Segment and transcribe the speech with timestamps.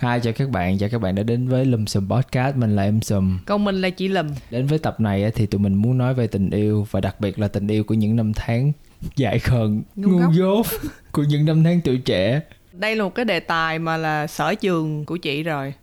[0.00, 2.82] Hi chào các bạn, chào các bạn đã đến với Lùm Xùm Podcast, mình là
[2.82, 4.26] em Sùm Còn mình là chị Lùm.
[4.50, 7.38] Đến với tập này thì tụi mình muốn nói về tình yêu và đặc biệt
[7.38, 8.72] là tình yêu của những năm tháng
[9.16, 10.66] dại khờ, Ngu dốt
[11.12, 12.40] của những năm tháng tuổi trẻ.
[12.72, 15.74] Đây là một cái đề tài mà là sở trường của chị rồi.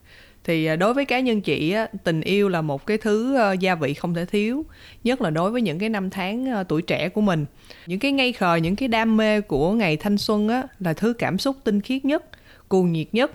[0.43, 3.55] Thì à, đối với cá nhân chị á, tình yêu là một cái thứ ờ,
[3.59, 4.65] gia vị không thể thiếu
[5.03, 7.45] nhất là đối với những cái năm tháng ờ, tuổi trẻ của mình.
[7.87, 11.13] Những cái ngây khờ những cái đam mê của ngày thanh xuân á là thứ
[11.13, 12.25] cảm xúc tinh khiết nhất
[12.67, 13.31] cuồng nhiệt nhất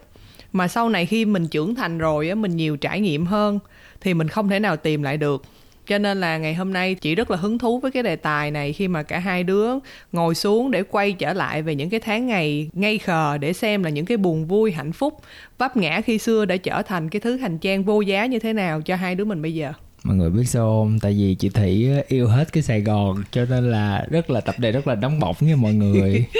[0.52, 3.58] mà sau này khi mình trưởng thành rồi á, mình nhiều trải nghiệm hơn,
[4.00, 5.42] thì mình không thể nào tìm lại được.
[5.86, 8.50] Cho nên là ngày hôm nay chị rất là hứng thú với cái đề tài
[8.50, 9.70] này khi mà cả hai đứa
[10.12, 13.82] ngồi xuống để quay trở lại về những cái tháng ngày ngây khờ để xem
[13.82, 15.20] là những cái buồn vui, hạnh phúc,
[15.58, 18.52] vấp ngã khi xưa đã trở thành cái thứ hành trang vô giá như thế
[18.52, 19.72] nào cho hai đứa mình bây giờ.
[20.04, 20.98] Mọi người biết sao không?
[21.00, 24.54] Tại vì chị Thủy yêu hết cái Sài Gòn cho nên là rất là tập
[24.58, 26.26] đề rất là nóng bỏng nha mọi người.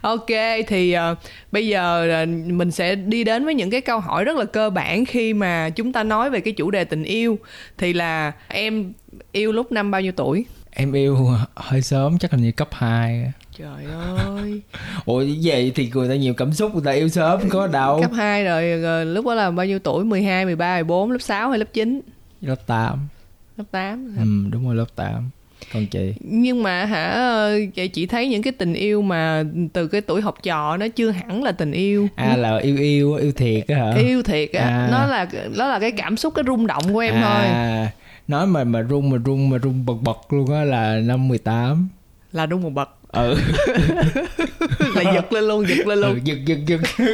[0.00, 0.26] Ok
[0.66, 1.14] thì ờ,
[1.52, 4.70] bây giờ ờ, mình sẽ đi đến với những cái câu hỏi rất là cơ
[4.70, 7.38] bản khi mà chúng ta nói về cái chủ đề tình yêu.
[7.78, 8.92] Thì là em
[9.32, 10.44] yêu lúc năm bao nhiêu tuổi?
[10.70, 13.84] Em yêu hơi sớm chắc hình như cấp 2 trời
[14.16, 14.62] ơi.
[15.04, 18.00] Ủa vậy thì người ta nhiều cảm xúc người ta yêu sớm có đâu.
[18.02, 20.04] Cấp 2 rồi, rồi lúc đó là bao nhiêu tuổi?
[20.04, 22.00] 12, 13, 14, lớp 6 hay lớp 9
[22.42, 23.08] Lớp 8
[23.56, 25.30] lớp 8 Ừ đúng rồi lớp 8
[25.72, 26.14] Còn chị?
[26.20, 27.58] Nhưng mà hả ờ,
[27.92, 31.42] chị thấy những cái tình yêu mà từ cái tuổi học trò nó chưa hẳn
[31.42, 32.08] là tình yêu.
[32.16, 33.94] À là yêu yêu yêu thiệt á hả?
[33.94, 34.64] yêu thiệt á.
[34.64, 34.88] À.
[34.90, 37.44] nó là nó là cái cảm xúc cái rung động của em thôi.
[37.46, 37.90] À,
[38.28, 41.88] nói mà mà rung mà rung mà rung bật bật luôn á là năm 18
[42.32, 43.34] là rung một bậc ừ,
[44.94, 46.14] là giật lên luôn giật lên luôn.
[46.14, 46.80] Ừ giật giật giật.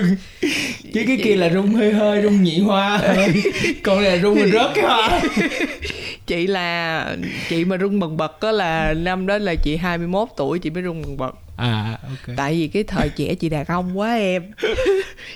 [0.94, 3.00] Chứ cái kia là rung hơi hơi rung nhị hoa.
[3.82, 5.20] Còn này là rung rớt cái hoa.
[6.26, 7.06] Chị là
[7.48, 10.82] chị mà rung bần bật có là năm đó là chị 21 tuổi chị mới
[10.82, 11.34] rung bần bật.
[11.56, 12.36] À ok.
[12.36, 14.42] Tại vì cái thời trẻ chị đàn ông quá em.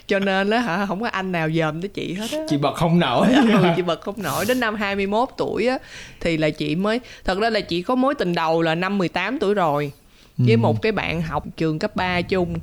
[0.07, 2.39] Cho nên đó hả không có anh nào dòm tới chị hết á.
[2.49, 3.27] Chị bật không nổi.
[3.35, 4.45] Ừ, chị bật không nổi.
[4.49, 5.79] Đến năm 21 tuổi á
[6.21, 9.39] thì là chị mới thật ra là chị có mối tình đầu là năm 18
[9.39, 9.93] tuổi rồi
[10.37, 12.55] với một cái bạn học trường cấp 3 chung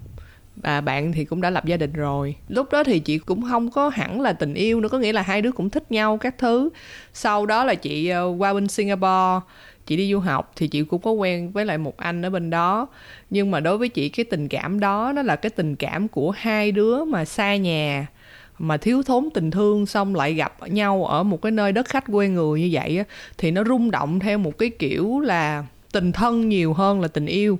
[0.56, 2.36] và bạn thì cũng đã lập gia đình rồi.
[2.48, 5.22] Lúc đó thì chị cũng không có hẳn là tình yêu nữa có nghĩa là
[5.22, 6.70] hai đứa cũng thích nhau các thứ.
[7.14, 9.46] Sau đó là chị ờ, qua bên Singapore
[9.86, 12.50] chị đi du học thì chị cũng có quen với lại một anh ở bên
[12.50, 12.88] đó.
[13.30, 16.32] Nhưng mà đối với chị cái tình cảm đó nó là cái tình cảm của
[16.32, 18.08] hai đứa mà xa nhà
[18.60, 22.06] mà thiếu thốn tình thương xong lại gặp nhau ở một cái nơi đất khách
[22.12, 23.04] quê người như vậy á
[23.38, 27.26] thì nó rung động theo một cái kiểu là tình thân nhiều hơn là tình
[27.26, 27.60] yêu.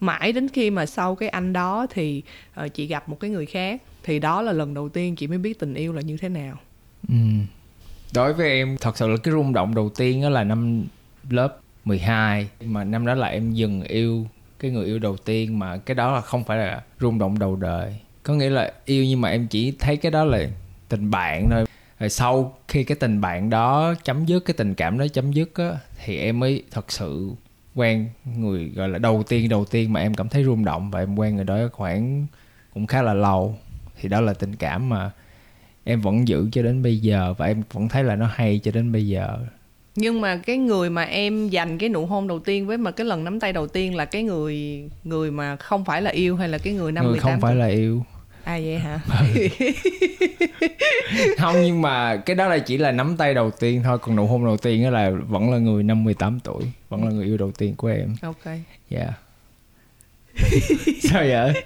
[0.00, 2.22] Mãi đến khi mà sau cái anh đó thì
[2.64, 5.38] uh, chị gặp một cái người khác thì đó là lần đầu tiên chị mới
[5.38, 6.58] biết tình yêu là như thế nào.
[7.08, 7.14] Ừ.
[8.14, 10.84] đối với em thật sự là cái rung động đầu tiên đó là năm
[11.30, 14.26] lớp 12 mà năm đó là em dừng yêu
[14.58, 17.56] cái người yêu đầu tiên mà cái đó là không phải là rung động đầu
[17.56, 17.96] đời.
[18.22, 20.48] Có nghĩa là yêu nhưng mà em chỉ thấy cái đó là
[20.88, 21.64] tình bạn thôi.
[21.98, 25.54] Rồi sau khi cái tình bạn đó chấm dứt cái tình cảm đó chấm dứt
[25.54, 25.70] á
[26.04, 27.30] thì em mới thật sự
[27.76, 31.00] quen người gọi là đầu tiên đầu tiên mà em cảm thấy rung động và
[31.00, 32.26] em quen người đó khoảng
[32.74, 33.58] cũng khá là lâu
[34.00, 35.10] thì đó là tình cảm mà
[35.84, 38.70] em vẫn giữ cho đến bây giờ và em vẫn thấy là nó hay cho
[38.70, 39.38] đến bây giờ.
[39.96, 43.06] Nhưng mà cái người mà em dành cái nụ hôn đầu tiên với mà cái
[43.06, 46.48] lần nắm tay đầu tiên là cái người người mà không phải là yêu hay
[46.48, 48.04] là cái người năm người 18 không phải là yêu
[48.46, 49.00] à vậy hả?
[51.38, 53.98] Không nhưng mà cái đó là chỉ là nắm tay đầu tiên thôi.
[53.98, 56.62] Còn nụ hôn đầu tiên đó là vẫn là người năm 18 tuổi.
[56.88, 58.16] Vẫn là người yêu đầu tiên của em.
[58.22, 58.44] Ok.
[58.90, 59.06] Dạ.
[61.02, 61.62] Sao vậy?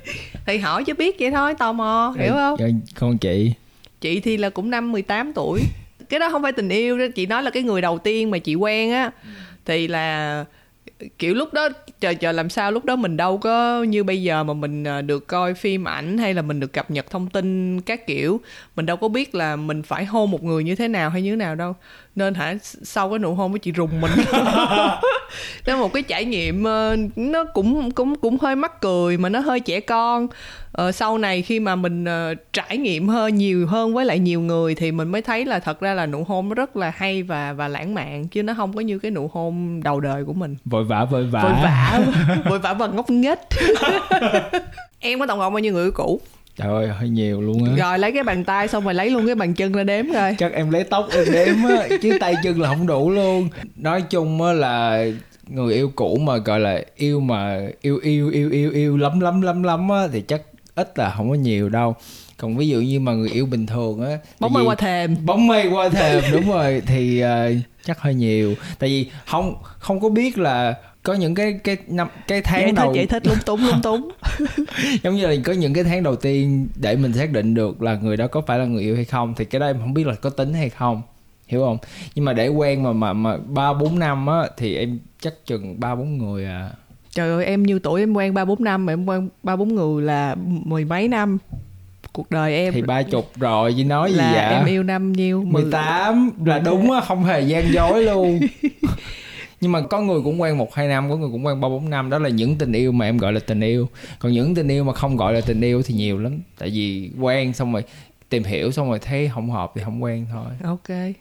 [0.47, 2.59] Thì hỏi cho biết vậy thôi tò mò hiểu không?
[2.59, 2.67] Dạ,
[3.01, 3.53] con chị.
[4.01, 5.61] Chị thì là cũng năm 18 tuổi.
[6.09, 8.39] Cái đó không phải tình yêu đó chị nói là cái người đầu tiên mà
[8.39, 9.11] chị quen á
[9.65, 10.45] thì là
[11.19, 11.69] kiểu lúc đó
[12.01, 15.03] trời trời làm sao lúc đó mình đâu có như bây giờ mà mình ờ,
[15.03, 18.41] được coi phim ảnh hay là mình được cập nhật thông tin các kiểu.
[18.77, 21.31] Mình đâu có biết là mình phải hôn một người như thế nào hay như
[21.31, 21.75] thế nào đâu
[22.17, 24.13] nên hả sau cái nụ hôn với chị rùng mình.
[25.65, 29.39] Là một cái trải nghiệm ờ, nó cũng cũng cũng hơi mắc cười mà nó
[29.39, 30.27] hơi trẻ con.
[30.73, 34.41] Ờ, sau này khi mà mình ờ, trải nghiệm hơn nhiều hơn với lại nhiều
[34.41, 37.23] người thì mình mới thấy là thật ra là nụ hôn nó rất là hay
[37.23, 40.33] và và lãng mạn chứ nó không có như cái nụ hôn đầu đời của
[40.33, 40.57] mình.
[40.65, 41.43] Vội vã vội vã.
[41.43, 42.01] Vội vã
[42.51, 43.39] vội vã và ngốc nghếch.
[45.01, 46.21] Em có tổng cộng bao nhiêu người cũ
[46.63, 47.73] trời ơi hơi nhiều luôn á.
[47.77, 50.37] Rồi lấy cái bàn tay xong rồi lấy luôn cái bàn chân ra đếm rồi
[50.39, 53.49] chắc em lấy tóc em đếm á chứ tay chân là không đủ luôn.
[53.77, 55.05] Nói chung á là
[55.49, 59.41] người yêu cũ mà gọi là yêu mà yêu yêu yêu yêu yêu lắm lắm
[59.43, 60.43] lắm lắm á thì chắc
[60.75, 61.97] ít là không có nhiều đâu.
[62.37, 65.17] Còn ví dụ như mà người yêu bình thường á bóng mây qua thềm.
[65.27, 66.83] Bóng mây qua thềm đúng rồi.
[66.87, 67.53] Thì ờ,
[67.85, 68.55] chắc hơi nhiều.
[68.79, 72.73] Tại vì không không có biết là có những cái cái năm cái tháng giải
[72.73, 74.11] đầu thích giải thích lung túng lung túng.
[75.03, 77.95] Giống như là có những cái tháng đầu tiên để mình xác định được là
[77.95, 80.07] người đó có phải là người yêu hay không thì cái đó em không biết
[80.07, 81.03] là có tính hay không
[81.47, 81.79] hiểu không?
[82.15, 85.81] Nhưng mà để quen mà mà mà ba bốn năm á thì em chắc chừng
[85.81, 86.71] ba bốn người à.
[87.11, 89.75] Trời ơi em như tuổi em quen ba bốn năm mà em quen ba bốn
[89.75, 91.39] người là mười mấy năm
[92.13, 92.75] cuộc đời em.
[92.75, 94.59] Thì ba chục rồi chứ nói gì là vậy?
[94.59, 95.43] em yêu năm nhiêu?
[95.43, 98.41] Mười- 18 là đúng á không hề gian dối luôn
[99.61, 101.91] nhưng mà có người cũng quen một hai năm có người cũng quen ba bốn
[101.91, 102.11] năm.
[102.11, 103.89] Đó là những tình yêu mà em gọi là tình yêu.
[104.19, 106.39] Còn những tình yêu mà không gọi là tình yêu thì nhiều lắm.
[106.59, 107.85] Tại vì quen xong rồi
[108.29, 110.47] tìm hiểu xong rồi thấy không hợp thì không quen thôi.
[110.65, 111.15] Ok.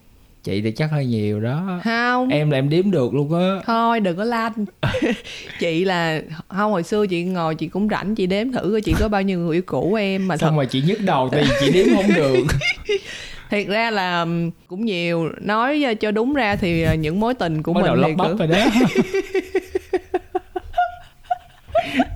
[0.43, 1.79] Chị thì chắc hơi nhiều đó.
[1.83, 2.29] Không.
[2.29, 3.61] Em là em đếm được luôn á.
[3.65, 4.65] Thôi đừng có lanh.
[5.59, 8.93] Chị là không hồi xưa chị ngồi chị cũng rảnh chị đếm thử coi chị
[8.99, 10.47] có bao nhiêu người yêu cũ em mà thật.
[10.47, 12.43] xong rồi chị nhức đầu thì chị đếm không được
[13.49, 14.25] thiệt ra là
[14.67, 15.29] cũng nhiều.
[15.41, 18.37] Nói cho đúng ra thì ờ, những mối tình của đầu mình lắp thì cũng,
[18.37, 18.65] rồi đó.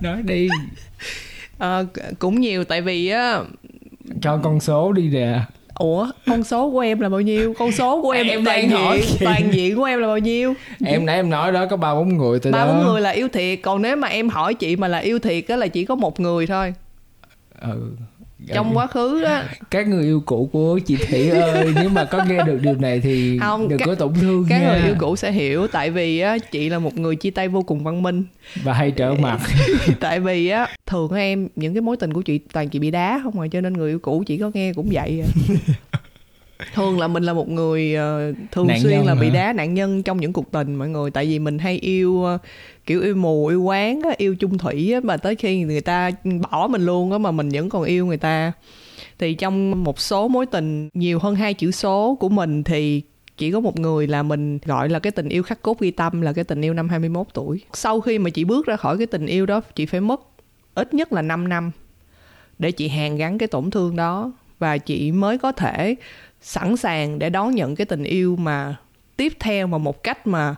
[0.00, 0.48] Nói đi.
[1.58, 1.86] Ờ,
[2.18, 2.64] cũng nhiều.
[2.64, 3.38] Tại vì á
[4.22, 5.40] cho con số đi nè.
[5.74, 7.54] Ủa con số của em là bao nhiêu?
[7.58, 10.54] Con số của em, Em toàn đang hỏi toàn diện của em là bao nhiêu?
[10.86, 13.28] Em nãy em nói đó có ba bốn người từ ba bốn người là yêu
[13.28, 13.58] thiệt.
[13.62, 16.20] Còn nếu mà em hỏi chị mà là yêu thiệt á là chỉ có một
[16.20, 16.74] người thôi.
[17.60, 17.90] Ừ
[18.54, 19.42] trong quá khứ đó.
[19.70, 23.00] Các người yêu cũ của chị Thủy ơi nếu mà có nghe được điều này
[23.00, 24.68] thì Không, đừng các- có tổn thương các nha.
[24.72, 27.62] người yêu cũ sẽ hiểu tại vì á chị là một người chia tay vô
[27.62, 28.24] cùng văn minh.
[28.62, 29.40] Và hay trở mặt.
[30.00, 33.20] Tại vì á thường em những cái mối tình của chị toàn chị bị đá
[33.22, 35.28] không rồi cho nên người yêu cũ chị có nghe cũng vậy à.
[36.74, 39.34] thường là mình là một người ờ, thường Nạn xuyên là bị hả?
[39.34, 42.38] đá nạn nhân trong những cuộc tình mọi người tại vì mình hay yêu ờ,
[42.86, 46.10] kiểu yêu mù yêu quán á, yêu chung thủy á, mà tới khi người ta
[46.50, 48.52] bỏ mình luôn á mà mình vẫn còn yêu người ta
[49.18, 53.02] thì trong một số mối tình nhiều hơn hai chữ số của mình thì
[53.36, 56.20] chỉ có một người là mình gọi là cái tình yêu khắc cốt ghi tâm
[56.20, 57.60] là cái tình yêu năm 21 tuổi.
[57.72, 60.20] Sau khi mà chị bước ra khỏi cái tình yêu đó, chị phải mất
[60.74, 61.70] ít nhất là 5 năm
[62.58, 65.94] để chị hàn gắn cái tổn thương đó và chị mới có thể
[66.44, 68.76] sẵn sàng để đón nhận cái tình yêu mà
[69.16, 70.54] tiếp theo mà một cách mà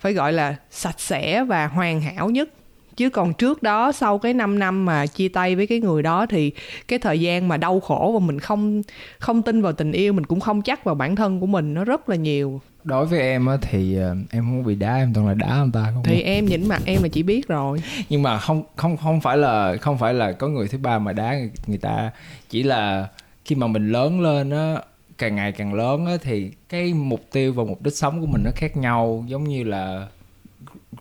[0.00, 2.48] phải gọi là sạch sẽ và hoàn hảo nhất.
[2.96, 6.26] Chứ còn trước đó sau cái 5 năm mà chia tay với cái người đó
[6.26, 6.52] thì
[6.88, 8.82] cái thời gian mà đau khổ và mình không
[9.18, 11.84] không tin vào tình yêu mình cũng không chắc vào bản thân của mình nó
[11.84, 12.60] rất là nhiều.
[12.84, 15.70] Đối với em á thì ờ, em không bị đá em toàn là đá người
[15.72, 17.82] ta không thì em nhìn mặt em là chị biết rồi.
[18.08, 21.12] Nhưng mà không không không phải là không phải là có người thứ ba mà
[21.12, 22.10] đá người, người ta.
[22.50, 23.08] Chỉ là
[23.44, 24.76] khi mà mình lớn lên á
[25.22, 28.42] càng ngày càng lớn á, thì cái mục tiêu và mục đích sống của mình
[28.44, 29.24] nó khác nhau.
[29.26, 30.08] Giống như là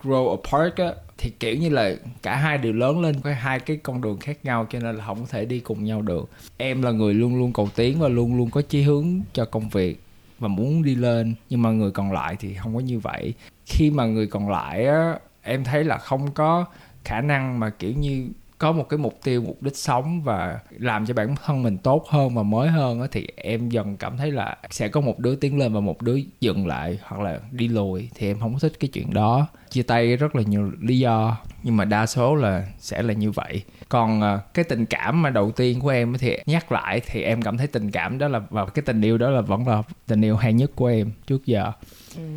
[0.03, 3.77] grow apart á, thì kiểu như là cả hai đều lớn lên với hai cái
[3.77, 6.29] con đường khác nhau, cho nên là không có thể đi cùng nhau được.
[6.57, 9.69] Em là người luôn luôn cầu tiến và luôn luôn có chí hướng cho công
[9.69, 9.99] việc
[10.39, 13.33] và muốn đi lên, nhưng mà người còn lại thì không có như vậy.
[13.65, 16.65] Khi mà người còn lại á, em thấy là không có
[17.03, 18.27] khả năng mà kiểu như
[18.61, 22.05] có một cái mục tiêu mục đích sống và làm cho bản thân mình tốt
[22.09, 25.59] hơn và mới hơn thì em dần cảm thấy là sẽ có một đứa tiến
[25.59, 28.09] lên và một đứa dừng lại hoặc là đi lùi.
[28.15, 29.47] Thì em không thích cái chuyện đó.
[29.69, 33.31] Chia tay rất là nhiều lý do nhưng mà đa số là sẽ là như
[33.31, 33.63] vậy.
[33.89, 37.41] Còn à, cái tình cảm mà đầu tiên của em thì nhắc lại thì em
[37.41, 40.21] cảm thấy tình cảm đó là và cái tình yêu đó là vẫn là tình
[40.21, 41.71] yêu hay nhất của em trước giờ.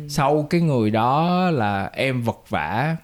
[0.09, 2.95] Sau cái người đó là em vật vã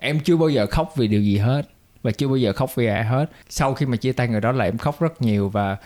[0.00, 1.62] em chưa bao giờ khóc vì điều gì hết
[2.06, 3.30] và chưa bao giờ khóc vì ai hết.
[3.48, 5.76] Sau khi mà chia tay người đó là em khóc rất nhiều và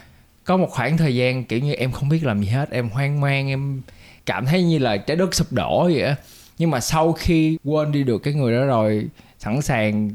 [0.45, 3.21] có một khoảng thời gian kiểu như em không biết làm gì hết, em hoang
[3.21, 3.83] mang, em
[4.27, 6.17] cảm thấy như là trái đất sụp đổ vậy á.
[6.59, 10.11] Nhưng mà sau khi quên đi được cái người đó rồi, sẵn sàng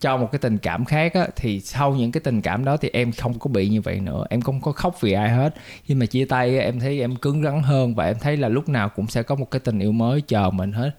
[0.00, 2.90] cho một cái tình cảm khác á, thì sau những cái tình cảm đó thì
[2.92, 4.24] em không có bị như vậy nữa.
[4.30, 5.54] Em không có khóc vì ai hết.
[5.88, 8.68] Nhưng mà chia tay em thấy em cứng rắn hơn và em thấy là lúc
[8.68, 10.90] nào cũng sẽ có một cái tình yêu mới chờ mình hết.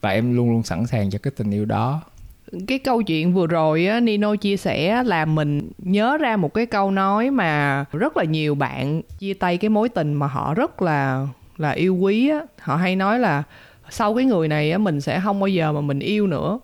[0.00, 2.02] Và em luôn luôn sẵn sàng cho cái tình yêu đó
[2.68, 6.66] cái câu chuyện vừa rồi á, Nino chia sẻ là mình nhớ ra một cái
[6.66, 10.82] câu nói mà rất là nhiều bạn chia tay cái mối tình mà họ rất
[10.82, 12.40] là là yêu quý á.
[12.60, 13.42] Họ hay nói là
[13.90, 16.58] sau cái người này á, mình sẽ không bao giờ mà mình yêu nữa.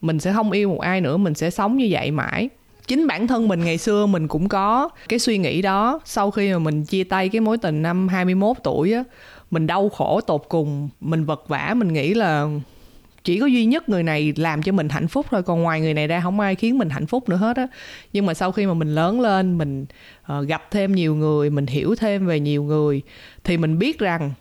[0.00, 2.48] Mình sẽ không yêu một ai nữa, mình sẽ sống như vậy mãi.
[2.86, 6.00] Chính bản thân mình ngày xưa mình cũng có cái suy nghĩ đó.
[6.04, 9.04] Sau khi mà mình chia tay cái mối tình năm 21 tuổi á,
[9.50, 12.48] mình đau khổ tột cùng, mình vật vã mình nghĩ là
[13.26, 15.94] chỉ có duy nhất người này làm cho mình hạnh phúc thôi còn ngoài người
[15.94, 17.66] này ra không ai khiến mình hạnh phúc nữa hết á.
[18.12, 19.86] Nhưng mà sau khi mà mình lớn lên mình
[20.32, 23.02] uh, gặp thêm nhiều người mình hiểu thêm về nhiều người
[23.44, 24.32] thì mình biết rằng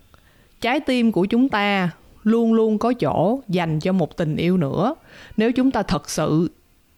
[0.62, 1.90] trái tim của chúng ta
[2.24, 4.96] luôn luôn có chỗ dành cho một tình yêu nữa.
[5.38, 6.52] Nếu chúng ta thật sự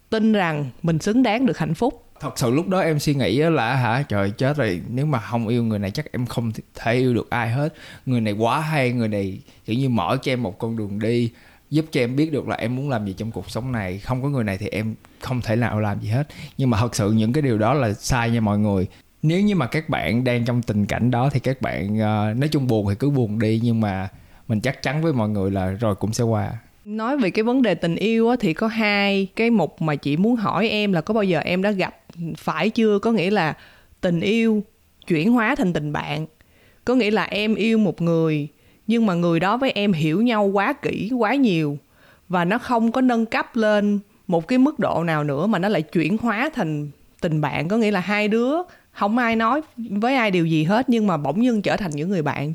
[0.10, 2.04] tin rằng mình xứng đáng được hạnh phúc.
[2.20, 5.48] Thật sự lúc đó em suy nghĩ là hả trời chết rồi nếu mà không
[5.48, 7.74] yêu người này chắc em không thể yêu được ai hết.
[8.06, 11.32] Người này quá hay người này kiểu như mở cho em một con đường đi
[11.70, 14.00] giúp cho em biết được là em muốn làm gì trong cuộc sống này.
[14.00, 16.28] Không có người này thì em không thể nào làm gì hết.
[16.58, 18.88] Nhưng mà thật sự những cái điều đó là sai nha mọi người.
[19.22, 22.50] Nếu như mà các bạn đang trong tình cảnh đó thì các bạn uh, nói
[22.52, 24.10] chung buồn thì cứ buồn đi nhưng mà
[24.48, 26.52] mình chắc chắn với mọi người là rồi cũng sẽ qua.
[26.86, 30.18] Nói về cái vấn đề tình yêu á, thì có hai cái mục mà chị
[30.18, 31.98] muốn hỏi em là có bao giờ em đã gặp
[32.38, 33.00] phải chưa?
[33.00, 33.54] Có nghĩa là
[34.02, 34.64] tình yêu
[35.08, 36.26] chuyển hóa thành tình bạn.
[36.86, 38.48] Có nghĩa là em yêu một người
[38.88, 41.78] nhưng mà người đó với em hiểu nhau quá kỹ quá nhiều.
[42.30, 45.70] Và nó không có nâng cấp lên một cái mức độ nào nữa mà nó
[45.70, 46.90] lại chuyển hóa thành
[47.22, 47.68] tình bạn.
[47.68, 48.56] Có nghĩa là hai đứa
[48.92, 52.10] không ai nói với ai điều gì hết nhưng mà bỗng dưng trở thành những
[52.10, 52.54] người bạn.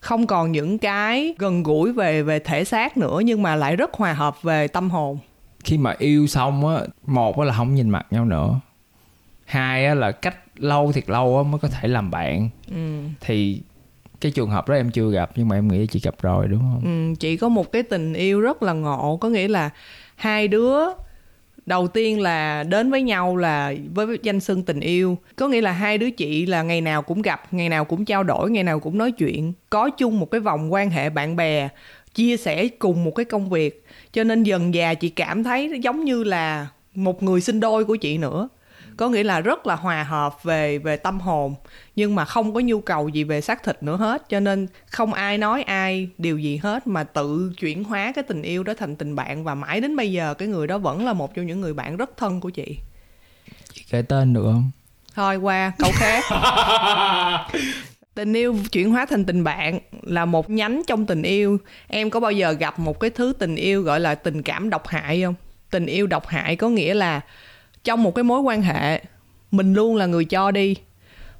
[0.00, 3.94] Không còn những cái gần gũi về về thể xác nữa nhưng mà lại rất
[3.94, 5.18] hòa hợp về tâm hồn.
[5.64, 8.60] Khi mà yêu xong á một á là không nhìn mặt nhau nữa.
[9.44, 12.48] Hai á là cách lâu thiệt lâu á mới có thể làm bạn.
[12.70, 13.02] Ừ.
[13.20, 13.60] thì
[14.24, 16.60] cái trường hợp đó em chưa gặp nhưng mà em nghĩ chị gặp rồi đúng
[16.60, 16.80] không?
[16.84, 19.70] Ừ, chị có một cái tình yêu rất là ngộ có nghĩa là
[20.16, 20.78] hai đứa
[21.66, 25.18] đầu tiên là đến với nhau là với danh xưng tình yêu.
[25.36, 28.22] Có nghĩa là hai đứa chị là ngày nào cũng gặp ngày nào cũng trao
[28.22, 31.68] đổi ngày nào cũng nói chuyện có chung một cái vòng quan hệ bạn bè
[32.14, 33.84] chia sẻ cùng một cái công việc.
[34.12, 37.96] Cho nên dần già chị cảm thấy giống như là một người sinh đôi của
[37.96, 38.48] chị nữa
[38.96, 41.54] có nghĩa là rất là hòa hợp về về tâm hồn
[41.96, 44.28] nhưng mà không có nhu cầu gì về xác thịt nữa hết.
[44.28, 48.42] Cho nên không ai nói ai điều gì hết mà tự chuyển hóa cái tình
[48.42, 49.44] yêu đó thành tình bạn.
[49.44, 51.96] Và mãi đến bây giờ cái người đó vẫn là một trong những người bạn
[51.96, 52.78] rất thân của chị.
[53.72, 54.70] Chị kể tên được không?
[55.14, 56.24] Thôi qua câu khác.
[58.14, 61.58] Tình yêu chuyển hóa thành tình bạn là một nhánh trong tình yêu.
[61.88, 64.86] Em có bao giờ gặp một cái thứ tình yêu gọi là tình cảm độc
[64.86, 65.34] hại không?
[65.70, 67.20] Tình yêu độc hại có nghĩa là
[67.84, 69.02] trong một cái mối quan hệ
[69.50, 70.76] mình luôn là người cho đi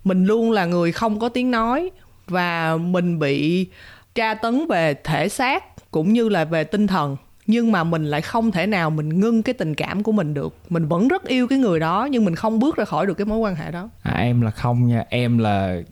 [0.04, 1.90] mình luôn là người không có tiếng nói
[2.26, 3.66] và mình bị
[4.14, 8.20] tra tấn về thể xác cũng như là về tinh thần nhưng mà mình lại
[8.20, 10.54] không thể nào mình ngưng cái tình cảm của mình được.
[10.68, 13.24] Mình vẫn rất yêu cái người đó nhưng mình không bước ra khỏi được cái
[13.24, 13.88] mối quan hệ đó.
[14.02, 15.04] À, em là không nha.
[15.08, 15.82] Em là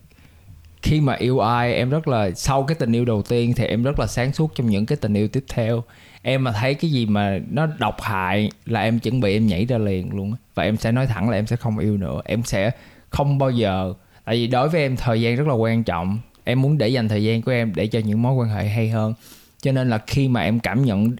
[0.83, 3.83] khi mà yêu ai em rất là sau cái tình yêu đầu tiên thì em
[3.83, 5.85] rất là sáng suốt trong những cái tình yêu tiếp theo
[6.23, 9.64] em mà thấy cái gì mà nó độc hại là em chuẩn bị em nhảy
[9.64, 12.21] ra liền luôn và em sẽ nói thẳng là em sẽ không yêu nữa.
[12.25, 12.71] Em sẽ
[13.11, 16.19] không bao giờ, tại vì đối với em thời gian rất là quan trọng.
[16.45, 18.88] Em muốn để dành thời gian của em để cho những mối quan hệ hay
[18.88, 19.14] hơn.
[19.62, 21.17] Cho nên là khi mà em cảm nhận,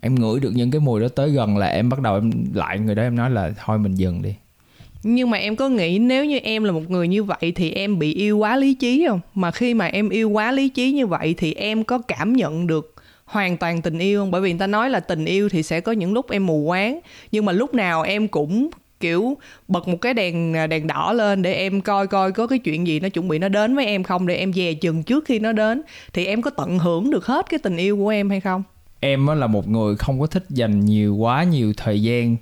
[0.00, 2.78] em ngửi được những cái mùi đó tới gần là em bắt đầu em lại
[2.78, 4.34] người đó, em nói là thôi mình dừng đi.
[5.02, 7.98] Nhưng mà em có nghĩ nếu như em là một người như vậy thì em
[7.98, 9.20] bị yêu quá lý trí không?
[9.34, 12.66] Mà khi mà em yêu quá lý trí như vậy thì em có cảm nhận
[12.66, 12.94] được
[13.24, 14.20] hoàn toàn tình yêu.
[14.20, 16.46] Không bởi vì người ta nói là tình yêu thì sẽ có những lúc em
[16.46, 17.00] mù quáng,
[17.32, 19.36] nhưng mà lúc nào em cũng, kiểu,
[19.68, 22.86] bật một cái đèn à, đèn đỏ lên để em coi coi có cái chuyện
[22.86, 25.38] gì nó chuẩn bị nó đến với em không, để em dè chừng trước khi
[25.38, 25.82] nó đến.
[26.12, 28.62] Thì em có tận hưởng được hết cái tình yêu của em hay không?
[29.00, 32.36] Em là một người không có thích dành nhiều, quá nhiều thời gian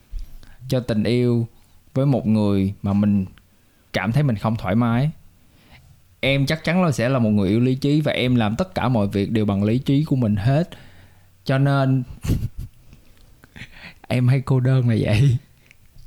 [0.69, 1.47] cho tình yêu
[1.95, 3.25] với một người mà mình
[3.93, 5.11] cảm thấy mình không thoải mái
[6.25, 8.75] em chắc chắn là sẽ là một người yêu lý trí và em làm tất
[8.75, 10.69] cả mọi việc đều bằng lý trí của mình hết.
[11.45, 12.03] Cho nên
[14.09, 15.37] em hay cô đơn là vậy.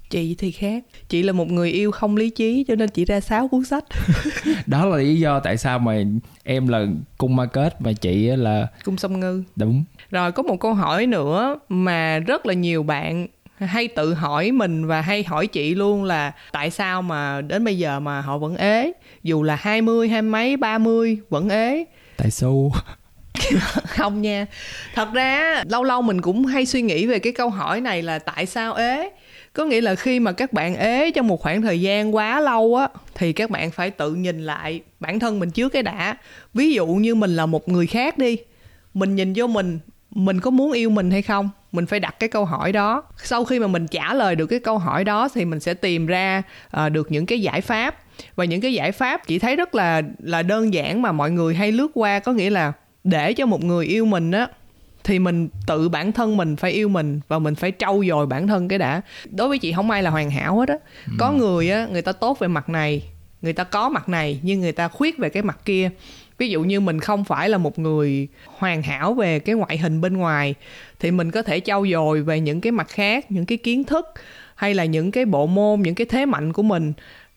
[0.09, 0.83] Chị thì khác.
[1.09, 3.83] Chị là một người yêu không lý trí cho nên chị ra sáu cuốn sách.
[4.65, 6.03] Đó là lý do tại sao mà
[6.43, 6.85] em là
[7.17, 9.43] cung market mà chị là cung sông ngư.
[9.55, 9.83] Đúng.
[10.11, 14.87] Rồi có một câu hỏi nữa mà rất là nhiều bạn hay tự hỏi mình
[14.87, 18.55] và hay hỏi chị luôn là tại sao mà đến bây giờ mà họ vẫn
[18.55, 18.91] ế?
[19.23, 21.85] Dù là 20, hai mấy, 30 vẫn ế.
[22.17, 22.71] Tại xu
[23.87, 24.45] không nha.
[24.95, 28.19] Thật ra lâu lâu mình cũng hay suy nghĩ về cái câu hỏi này là
[28.19, 29.09] tại sao ế?
[29.53, 32.75] Có nghĩa là khi mà các bạn ế trong một khoảng thời gian quá lâu
[32.75, 36.17] á thì các bạn phải tự nhìn lại bản thân mình trước cái đã.
[36.53, 38.37] Ví dụ như mình là một người khác đi
[38.93, 39.79] mình nhìn vô mình
[40.11, 43.03] mình có muốn yêu mình hay không mình phải đặt cái câu hỏi đó.
[43.17, 46.05] Sau khi mà mình trả lời được cái câu hỏi đó thì mình sẽ tìm
[46.05, 46.43] ra
[46.85, 47.95] uh, được những cái giải pháp.
[48.35, 51.55] Và những cái giải pháp chỉ thấy rất là là đơn giản mà mọi người
[51.55, 54.47] hay lướt qua có nghĩa là để cho một người yêu mình á
[55.03, 58.47] thì mình tự bản thân mình phải yêu mình và mình phải trau dồi bản
[58.47, 59.01] thân cái đã.
[59.31, 60.75] Đối với chị không ai là hoàn hảo hết á.
[61.05, 61.13] Ừ.
[61.19, 63.03] có người á người ta tốt về mặt này
[63.45, 65.89] người ta có mặt này nhưng người ta khuyết về cái mặt kia
[66.37, 70.01] ví dụ như mình không phải là một người hoàn hảo về cái ngoại hình
[70.01, 70.55] bên ngoài
[70.99, 74.05] thì mình có thể trau dồi về những cái mặt khác những cái kiến thức
[74.55, 76.93] hay là những cái bộ môn những cái thế mạnh của mình.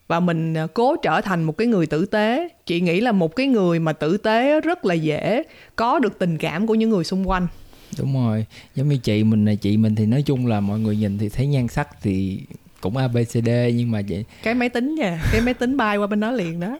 [0.07, 2.49] Và mình à, cố trở thành một cái người tử tế.
[2.65, 5.43] Chị nghĩ là một cái người mà tử tế rất là dễ
[5.75, 7.47] có được tình cảm của những người xung quanh.
[7.99, 8.45] Đúng rồi.
[8.75, 11.29] Giống như chị mình này chị mình thì nói chung là mọi người nhìn thì
[11.29, 12.39] thấy nhan sắc thì
[12.81, 16.19] cũng abcd nhưng mà vậy cái máy tính nha cái máy tính bay qua bên
[16.19, 16.79] đó liền đó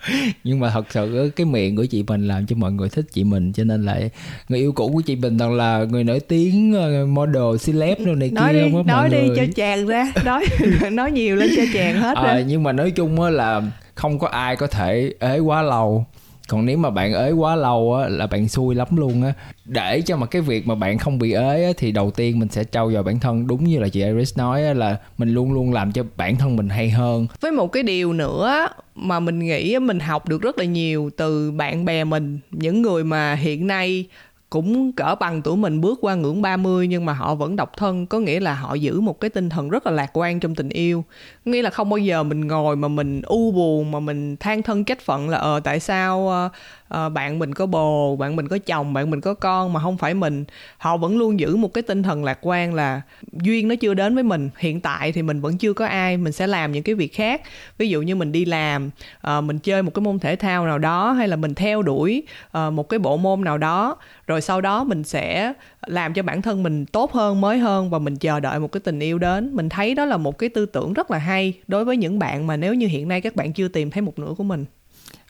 [0.44, 3.24] nhưng mà thật sự cái miệng của chị mình làm cho mọi người thích chị
[3.24, 4.00] mình cho nên là
[4.48, 8.14] người yêu cũ của chị mình toàn là người nổi tiếng ờ, model celeb đồ
[8.14, 9.36] này nói kia đi không nói đi người.
[9.36, 10.12] cho chàng ra.
[10.24, 10.44] Nói
[10.92, 13.62] nói nhiều lên cho chàng hết ra nhưng mà nói chung á là
[13.94, 16.06] không có ai có thể ế quá lâu
[16.52, 19.32] còn nếu mà bạn ế quá lâu á là bạn xui lắm luôn á.
[19.64, 22.48] Để cho mà cái việc mà bạn không bị ế á, thì đầu tiên mình
[22.48, 23.46] sẽ trau dồi bản thân.
[23.46, 26.56] Đúng như là chị Iris nói á, là mình luôn luôn làm cho bản thân
[26.56, 27.26] mình hay hơn.
[27.40, 31.50] Với một cái điều nữa mà mình nghĩ mình học được rất là nhiều từ
[31.50, 34.06] bạn bè mình những người mà hiện nay
[34.52, 38.06] cũng cỡ bằng tuổi mình bước qua ngưỡng 30 nhưng mà họ vẫn độc thân
[38.06, 40.68] có nghĩa là họ giữ một cái tinh thần rất là lạc quan trong tình
[40.68, 41.04] yêu.
[41.44, 44.84] Nghĩa là không bao giờ mình ngồi mà mình u buồn mà mình than thân
[44.84, 46.52] trách phận là ờ tại sao uh,
[46.92, 49.98] Ờ, bạn mình có bồ, bạn mình có chồng, bạn mình có con mà không
[49.98, 50.44] phải mình.
[50.78, 54.14] Họ vẫn luôn giữ một cái tinh thần lạc quan là duyên nó chưa đến
[54.14, 54.50] với mình.
[54.58, 57.42] Hiện tại thì mình vẫn chưa có ai, mình sẽ làm những cái việc khác.
[57.78, 60.78] Ví dụ như mình đi làm ờ, mình chơi một cái môn thể thao nào
[60.78, 63.96] đó hay là mình theo đuổi ờ, một cái bộ môn nào đó,
[64.26, 65.52] rồi sau đó mình sẽ
[65.86, 68.80] làm cho bản thân mình tốt hơn, mới hơn và mình chờ đợi một cái
[68.80, 69.50] tình yêu đến.
[69.54, 72.46] Mình thấy đó là một cái tư tưởng rất là hay đối với những bạn
[72.46, 74.64] mà nếu như hiện nay các bạn chưa tìm thấy một nửa của mình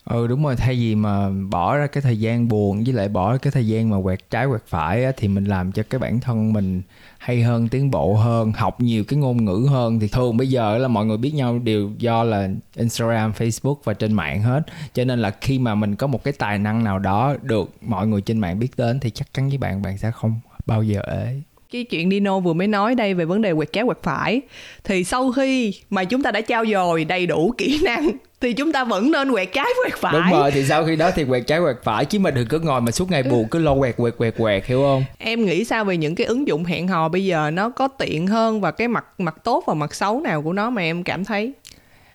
[0.05, 3.37] ừ đúng rồi thay vì mà bỏ ra cái thời gian buồn với lại bỏ
[3.37, 6.19] cái thời gian mà quẹt trái quẹt phải á, thì mình làm cho cái bản
[6.19, 6.81] thân mình
[7.17, 9.99] hay hơn tiến bộ hơn học nhiều cái ngôn ngữ hơn.
[9.99, 13.93] Thì thường bây giờ là mọi người biết nhau đều do là Instagram, Facebook và
[13.93, 14.61] trên mạng hết.
[14.93, 18.07] Cho nên là khi mà mình có một cái tài năng nào đó được mọi
[18.07, 21.01] người trên mạng biết đến thì chắc chắn với bạn bạn sẽ không bao giờ
[21.07, 21.41] ế
[21.73, 24.41] cái chuyện Dino vừa mới nói đây về vấn đề quẹt trái quẹt phải.
[24.83, 28.11] Thì sau khi mà chúng ta đã trao dồi đầy đủ kỹ năng
[28.41, 30.13] thì chúng ta vẫn nên quẹt trái quẹt phải.
[30.13, 32.59] Đúng rồi thì sau khi đó thì quẹt trái quẹt phải chứ mà đừng cứ
[32.59, 35.03] ngồi mà suốt ngày buồn cứ lo quẹt quẹt quẹt quẹt hiểu không?
[35.17, 38.27] Em nghĩ sao về những cái ứng dụng hẹn hò bây giờ nó có tiện
[38.27, 41.25] hơn và cái mặt mặt tốt và mặt xấu nào của nó mà em cảm
[41.25, 41.53] thấy?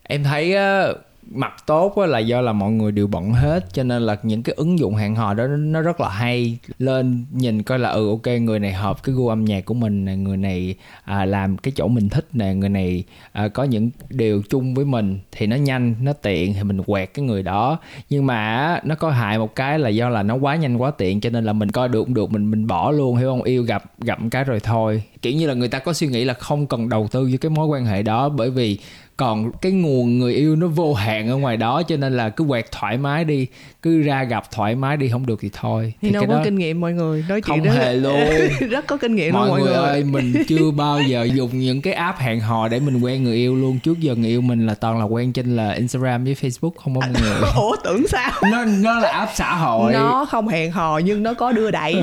[0.02, 0.86] Em thấy á,
[1.30, 4.42] mặt tốt á, là do là mọi người đều bận hết cho nên là những
[4.42, 6.58] cái ứng dụng hẹn hò đó nó rất là hay.
[6.78, 10.04] Lên nhìn coi là ừ ok người này hợp cái gu âm nhạc của mình
[10.04, 13.90] nè người này à, làm cái chỗ mình thích nè người này à, có những
[14.11, 17.78] điều chung với mình thì nó nhanh nó tiện thì mình quẹt cái người đó.
[18.11, 21.20] Nhưng mà nó có hại một cái là do là nó quá nhanh quá tiện
[21.20, 23.43] cho nên là mình coi được được mình mình bỏ luôn hiểu không?
[23.43, 26.35] Yêu gặp gặp cái rồi thôi kiểu như là người ta có suy nghĩ là
[26.35, 28.78] không cần đầu tư cho cái mối quan hệ đó bởi vì
[29.19, 32.45] còn cái nguồn người yêu nó vô hạn ở ngoài đó cho nên là cứ
[32.49, 33.47] quẹt thoải mái đi
[33.83, 35.95] cứ ra gặp thoải mái đi không được thì thôi.
[36.02, 38.21] Thì đâu cái có đó kinh nghiệm mọi người nói chuyện không rất hề luôn.
[38.71, 39.85] Rất có kinh nghiệm mọi, luôn mọi người người.
[39.85, 43.37] ơi mình chưa bao giờ dùng những cái app hẹn hò để mình quen người
[43.37, 43.78] yêu luôn.
[43.78, 46.95] Trước giờ người yêu mình là toàn là quen trên là Instagram với Facebook không
[46.95, 47.37] có mọi người.
[47.57, 48.33] Ủa tưởng sao?
[48.52, 49.93] Nó nó là app xã hội.
[49.93, 52.02] Nó không hẹn hò nhưng nó có đưa đẩy.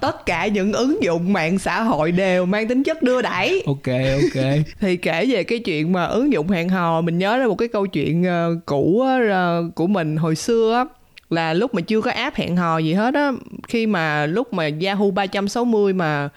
[0.00, 3.62] Tất cả những ứng dụng mạng xã hội đều mang tính chất đưa đẩy.
[3.66, 3.86] Ok
[4.22, 4.44] ok.
[4.80, 7.68] Thì kể về cái chuyện mà ứng dụng hẹn hò mình nhớ ra một cái
[7.68, 10.84] câu chuyện ờ, cũ ờ, của mình hồi xưa á
[11.30, 13.32] là lúc mà chưa có app hẹn hò gì hết á
[13.68, 16.28] khi mà lúc mà Yahoo 360 mà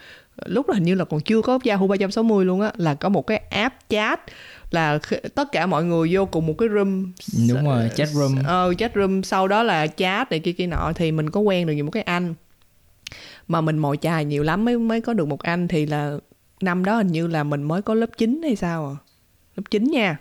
[0.46, 3.26] lúc đó hình như là còn chưa có Yahoo 360 luôn á là có một
[3.26, 4.20] cái app chat
[4.70, 4.98] là
[5.34, 7.12] tất cả mọi người vô cùng một cái room
[7.48, 8.34] đúng rồi chat room.
[8.46, 11.66] ờ chat room sau đó là chat này kia kia nọ thì mình có quen
[11.66, 12.34] được một cái anh
[13.48, 16.18] mà mình mồi chài nhiều lắm mới mới có được một anh thì là
[16.60, 18.96] năm đó hình như là mình mới có lớp 9 hay sao à?
[19.56, 20.16] Lớp 9 nha.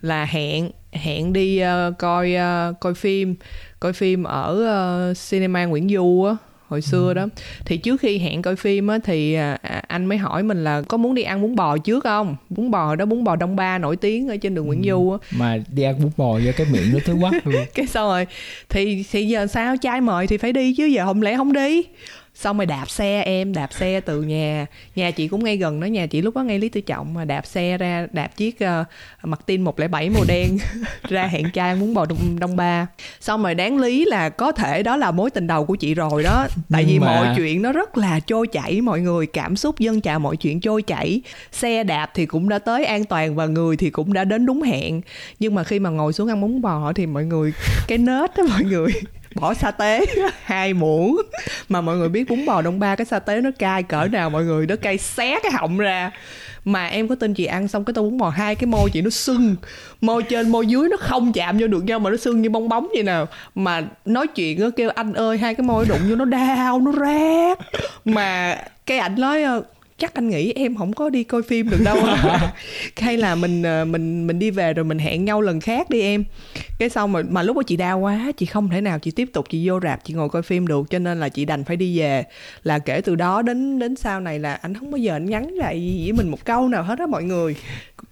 [0.00, 3.34] Là hẹn hẹn đi ờ, coi ờ, coi phim
[3.80, 6.36] coi phim ở ờ, cinema Nguyễn Du á
[6.68, 7.26] hồi xưa đó.
[7.64, 10.82] Thì trước khi hẹn coi phim á thì à, à, anh mới hỏi mình là
[10.82, 12.36] có muốn đi ăn bún bò trước không?
[12.50, 15.10] Bún bò hồi đó bún bò đông ba nổi tiếng ở trên đường Nguyễn Du
[15.10, 15.18] á.
[15.38, 17.64] Mà đi ăn bún bò vô cái miệng nó thối quắc luôn.
[17.74, 18.26] Cái xong rồi
[18.68, 19.76] thì thì giờ sao?
[19.76, 21.82] Trai mời thì phải đi chứ giờ không lẽ không đi
[22.34, 24.66] xong rồi đạp xe em đạp xe từ nhà
[24.96, 27.24] nhà chị cũng ngay gần đó nhà chị lúc đó ngay lý tự trọng mà
[27.24, 28.86] đạp xe ra đạp chiếc uh,
[29.22, 30.58] Martin 107 màu đen
[31.08, 32.86] ra hẹn trai bún bò đông, đông ba.
[33.20, 36.22] Xong rồi đáng lý là có thể đó là mối tình đầu của chị rồi
[36.22, 36.46] đó.
[36.70, 39.78] Tại vì Nhưng mà- mọi chuyện nó rất là trôi chảy mọi người cảm xúc
[39.78, 41.20] dân chào mọi chuyện trôi chảy.
[41.52, 44.62] Xe đạp thì cũng đã tới an toàn và người thì cũng đã đến đúng
[44.62, 45.00] hẹn.
[45.38, 47.52] Nhưng mà khi mà ngồi xuống ăn bún bò thì mọi người
[47.88, 48.92] cái nết đó mọi người
[49.34, 50.04] bỏ sa tế.
[50.44, 51.16] Hai muỗng.
[51.68, 54.30] Mà mọi người biết bún bò đông ba, cái sa tế nó cay cỡ nào,
[54.30, 56.10] mọi người, nó cay xé cái họng ra.
[56.64, 59.00] Mà em có tin chị ăn xong cái tô bún bò, hai cái môi chị
[59.00, 59.56] nó sưng.
[60.00, 62.68] Môi trên, môi dưới nó không chạm vô được nhau mà nó sưng như bong
[62.68, 63.26] bóng vậy nào.
[63.54, 66.92] Mà nói chuyện nó kêu anh ơi, hai cái môi đụng vô nó đau, nó
[66.92, 67.58] rát.
[68.04, 69.62] Mà cái ảnh nói ờ,
[69.98, 71.96] chắc anh nghĩ em không có đi coi phim được đâu.
[72.96, 76.00] Hay là mình ờ, mình mình đi về rồi mình hẹn nhau lần khác đi
[76.00, 76.24] em.
[76.78, 79.30] Cái xong mà mà lúc đó chị đau quá chị không thể nào chị tiếp
[79.32, 80.90] tục chị vô rạp chị ngồi coi phim được.
[80.90, 82.24] Cho nên là chị đành phải đi về.
[82.62, 85.54] Là kể từ đó đến đến sau này là anh không bao giờ anh nhắn
[85.54, 87.56] lại với mình một câu nào hết á mọi người.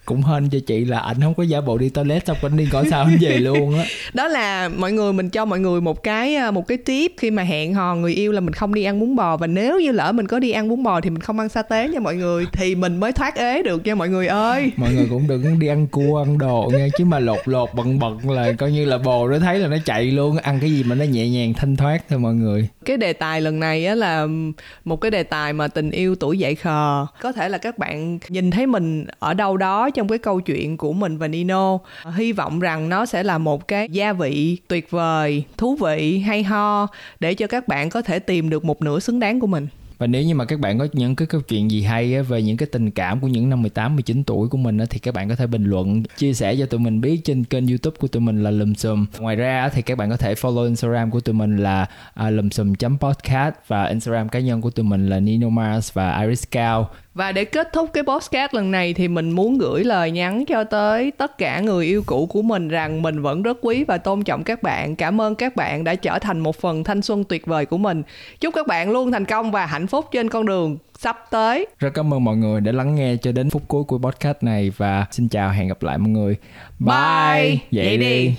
[0.04, 2.68] Cũng hên cho chị là anh không có giả bộ đi toilet xong anh đi
[2.72, 3.84] coi sao anh về luôn á.
[4.14, 7.30] Đó là mọi người mình cho mọi người một cái ờ, một cái tip khi
[7.30, 9.36] mà hẹn hò người yêu là mình không đi ăn bún bò.
[9.36, 11.62] Và nếu như lỡ mình có đi ăn bún bò thì mình không ăn sa
[11.72, 12.46] tế nha mọi người.
[12.52, 14.72] Thì mình mới thoát ế được nha mọi người ơi.
[14.76, 17.98] Mọi người cũng đừng đi ăn cua ăn đồ nha chứ mà lột lột bận
[17.98, 20.36] bận là coi như là bồ nó thấy là nó chạy luôn.
[20.36, 22.68] Ăn cái gì mà nó nhẹ nhàng thanh thoát thôi mọi người.
[22.84, 24.26] Cái đề tài lần này á là
[24.84, 27.06] một cái đề tài mà tình yêu tuổi dậy khờ.
[27.20, 30.76] Có thể là các bạn nhìn thấy mình ở đâu đó trong cái câu chuyện
[30.76, 31.78] của mình và Nino
[32.16, 36.42] hy vọng rằng nó sẽ là một cái gia vị tuyệt vời thú vị hay
[36.42, 36.86] ho
[37.20, 39.66] để cho các bạn có thể tìm được một nửa xứng đáng của mình
[40.02, 42.56] và nếu như mà các bạn có những cái câu chuyện gì hay về những
[42.56, 45.36] cái tình cảm của những năm 18, 19 tuổi của mình thì các bạn có
[45.36, 48.42] thể bình luận, chia sẻ cho tụi mình biết trên kênh YouTube của tụi mình
[48.42, 49.06] là lùm xùm.
[49.18, 52.48] Ngoài ra thì các bạn có thể follow Instagram của tụi mình là à, lùm
[52.48, 56.90] xùm.podcast và Instagram cá nhân của tụi mình là Nino Mars và Iris Cao.
[57.14, 60.64] Và để kết thúc cái podcast lần này thì mình muốn gửi lời nhắn cho
[60.64, 64.22] tới tất cả người yêu cũ của mình rằng mình vẫn rất quý và tôn
[64.24, 64.96] trọng các bạn.
[64.96, 68.02] Cảm ơn các bạn đã trở thành một phần thanh xuân tuyệt vời của mình.
[68.40, 71.66] Chúc các bạn luôn thành công và hạnh phúc trên con đường sắp tới.
[71.78, 74.72] Rất cảm ơn mọi người đã lắng nghe cho đến phút cuối của podcast này
[74.76, 76.36] và xin chào hẹn gặp lại mọi người.
[76.78, 76.94] Bye.
[77.40, 77.58] Bye.
[77.72, 78.34] Vậy đi.